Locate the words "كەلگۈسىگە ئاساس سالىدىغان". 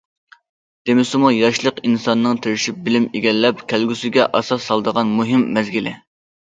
3.75-5.17